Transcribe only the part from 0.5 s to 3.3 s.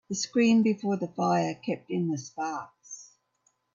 before the fire kept in the sparks.